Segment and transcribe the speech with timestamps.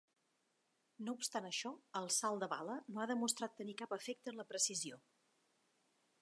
[1.09, 4.49] No obstant això, el "salt de bala" no ha demostrat tenir cap efecte en la
[4.55, 4.99] precisió.